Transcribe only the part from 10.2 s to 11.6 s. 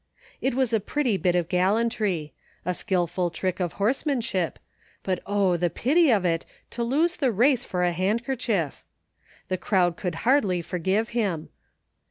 (hardly forgive him.